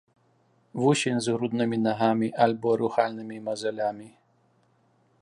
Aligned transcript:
Вусень 0.83 1.19
з 1.25 1.35
груднымі 1.35 1.77
нагамі 1.87 2.31
альбо 2.47 2.69
рухальнымі 2.83 3.37
мазалямі. 3.51 4.09